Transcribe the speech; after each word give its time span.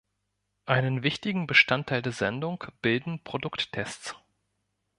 Einen 0.65 1.03
wichtigen 1.03 1.45
Bestandteil 1.45 2.01
der 2.01 2.11
Sendung 2.11 2.63
bilden 2.81 3.23
Produkttests. 3.23 4.15